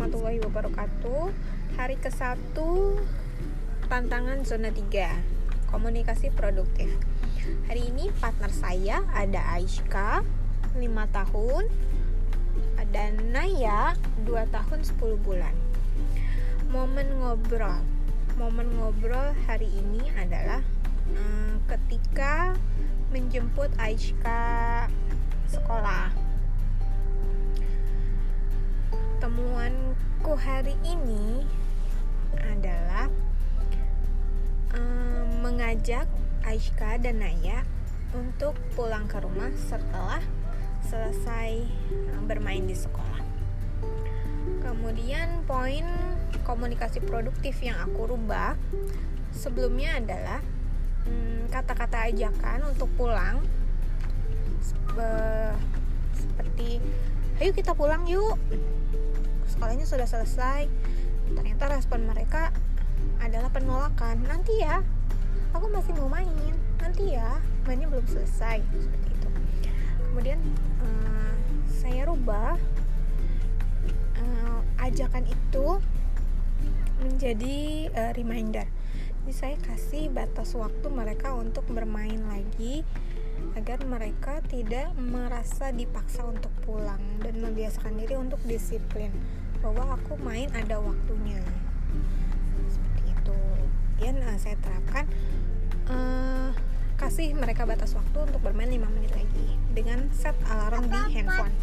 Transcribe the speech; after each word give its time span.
wabarakatuh. 0.00 1.28
Hari 1.76 2.00
ke-1 2.00 2.56
Tantangan 3.84 4.40
zona 4.48 4.72
3 4.72 5.68
Komunikasi 5.68 6.32
produktif. 6.32 6.88
Hari 7.68 7.92
ini 7.92 8.08
partner 8.16 8.48
saya 8.48 9.04
ada 9.12 9.44
Aisyka 9.52 10.24
5 10.72 10.80
tahun 11.12 11.64
Dan 12.90 13.28
Naya 13.28 13.92
2 14.24 14.48
tahun 14.48 14.80
10 14.88 15.20
bulan. 15.20 15.52
Momen 16.72 17.20
ngobrol. 17.20 17.84
Momen 18.40 18.72
ngobrol 18.80 19.36
hari 19.44 19.68
ini 19.68 20.00
adalah 20.16 20.64
hmm, 21.12 21.68
Ketika 21.68 22.56
menjemput 23.12 23.68
Aisyka 23.76 24.88
sekolah 25.44 26.29
hari 30.40 30.72
ini 30.88 31.44
adalah 32.48 33.12
um, 34.72 35.44
mengajak 35.44 36.08
Aisyka 36.40 36.96
dan 36.96 37.20
Naya 37.20 37.60
untuk 38.16 38.56
pulang 38.72 39.04
ke 39.04 39.20
rumah 39.20 39.52
setelah 39.52 40.24
selesai 40.88 41.68
bermain 42.24 42.64
di 42.64 42.72
sekolah. 42.72 43.20
Kemudian 44.64 45.44
poin 45.44 45.84
komunikasi 46.48 47.04
produktif 47.04 47.60
yang 47.60 47.76
aku 47.84 48.08
rubah 48.16 48.56
sebelumnya 49.36 50.00
adalah 50.00 50.40
kata-kata 51.52 52.08
um, 52.08 52.08
ajakan 52.16 52.60
untuk 52.64 52.88
pulang 52.96 53.44
seperti 56.12 56.80
ayo 57.40 57.52
kita 57.56 57.72
pulang 57.76 58.04
yuk 58.04 58.36
sekolahnya 59.60 59.84
sudah 59.84 60.08
selesai 60.08 60.72
ternyata 61.36 61.68
respon 61.68 62.08
mereka 62.08 62.48
adalah 63.20 63.52
penolakan. 63.52 64.24
Nanti 64.24 64.56
ya 64.56 64.80
aku 65.52 65.68
masih 65.68 65.92
mau 66.00 66.08
main. 66.08 66.56
Nanti 66.80 67.12
ya 67.12 67.44
mainnya 67.68 67.84
belum 67.92 68.08
selesai 68.08 68.64
seperti 68.64 69.08
itu. 69.12 69.28
Kemudian 70.00 70.40
uh, 70.80 71.36
saya 71.68 72.08
rubah 72.08 72.56
uh, 74.16 74.60
ajakan 74.80 75.28
itu 75.28 75.76
menjadi 77.04 77.92
uh, 78.00 78.16
reminder. 78.16 78.64
Jadi 79.28 79.32
saya 79.36 79.56
kasih 79.60 80.08
batas 80.08 80.56
waktu 80.56 80.88
mereka 80.88 81.36
untuk 81.36 81.68
bermain 81.68 82.24
lagi 82.32 82.80
agar 83.60 83.84
mereka 83.84 84.40
tidak 84.48 84.88
merasa 84.96 85.68
dipaksa 85.68 86.24
untuk 86.24 86.48
pulang 86.64 87.20
dan 87.20 87.36
membiasakan 87.44 88.00
diri 88.00 88.16
untuk 88.16 88.40
disiplin 88.48 89.12
bahwa 89.60 89.96
aku 89.96 90.16
main 90.20 90.48
ada 90.56 90.80
waktunya. 90.80 91.40
Seperti 92.68 93.02
itu. 93.12 93.40
Kemudian 94.00 94.16
uh, 94.24 94.38
saya 94.40 94.56
terapkan 94.64 95.04
uh, 95.92 96.50
kasih 96.96 97.36
mereka 97.36 97.68
batas 97.68 97.92
waktu 97.92 98.18
untuk 98.28 98.40
bermain 98.40 98.68
5 98.68 98.96
menit 98.96 99.12
lagi 99.12 99.46
dengan 99.76 100.08
set 100.12 100.36
alarm 100.48 100.88
di 100.88 101.00
handphone. 101.20 101.54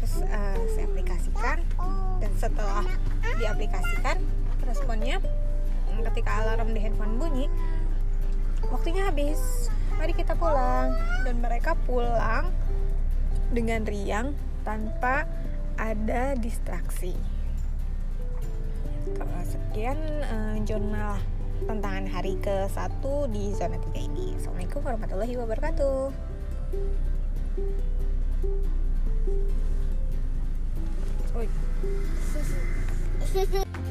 Terus 0.00 0.14
uh, 0.24 0.60
saya 0.72 0.84
aplikasikan 0.88 1.58
dan 2.20 2.32
setelah 2.40 2.84
diaplikasikan 3.36 4.16
responnya 4.64 5.20
ketika 6.12 6.30
alarm 6.42 6.72
di 6.72 6.80
handphone 6.80 7.20
bunyi 7.20 7.46
waktunya 8.72 9.04
habis. 9.08 9.68
Mari 10.00 10.16
kita 10.16 10.32
pulang. 10.34 10.96
Dan 11.22 11.44
mereka 11.44 11.76
pulang 11.84 12.50
dengan 13.52 13.84
riang 13.84 14.32
tanpa 14.64 15.28
ada 15.76 16.36
distraksi. 16.36 17.14
Sekian 19.42 19.98
uh, 20.28 20.56
jurnal 20.68 21.16
tantangan 21.64 22.06
hari 22.08 22.36
ke-1 22.40 23.02
di 23.32 23.52
zona 23.56 23.76
3 23.80 24.08
ini. 24.08 24.36
Assalamualaikum 24.36 24.80
warahmatullahi 24.84 25.34
wabarakatuh. 25.36 26.12
Oi. 31.36 31.48